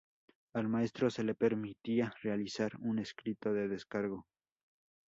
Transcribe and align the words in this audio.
Al 0.55 0.67
maestro 0.67 1.11
se 1.11 1.23
le 1.23 1.35
permitía 1.35 2.11
realizar 2.23 2.71
un 2.79 2.97
escrito 2.97 3.53
de 3.53 3.67
descargo. 3.67 4.25